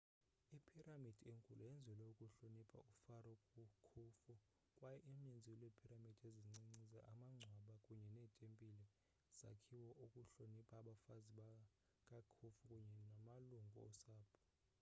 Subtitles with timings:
[0.57, 3.31] iphiramidi enkulu yenzelwe ukuhlonipha ufaro
[3.93, 4.33] khufu
[4.77, 8.83] kwaye uninzi lweepiramidi ezincinci amangcwaba kunye neetempile
[9.39, 14.37] zakhiwa ukuhlonipha abafazi bakakhufu kunye namalungu osapho